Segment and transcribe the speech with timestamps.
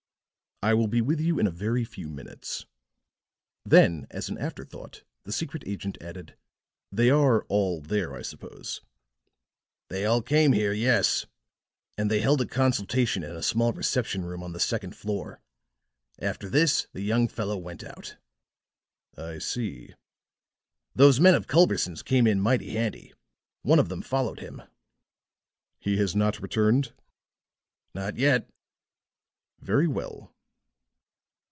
[0.63, 2.67] "I will be with you in a very few minutes."
[3.65, 6.37] Then as an afterthought, the secret agent added,
[6.91, 8.79] "They are all there, I suppose."
[9.89, 11.25] "They all came here yes.
[11.97, 15.41] And they held a consultation in a small reception room on the second floor.
[16.19, 18.17] After this the young fellow went out."
[19.17, 19.95] "I see."
[20.93, 23.15] "Those men of Culberson's came in mighty handy.
[23.63, 24.61] One of them followed him."
[25.79, 26.93] "He has not returned?"
[27.95, 28.47] "Not yet."
[29.59, 30.27] "Very well."